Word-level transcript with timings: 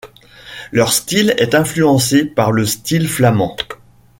Leur 0.71 0.93
style 0.93 1.35
est 1.37 1.53
influencé 1.53 2.25
par 2.25 2.51
le 2.51 2.65
style 2.65 3.07
flamand. 3.07 3.55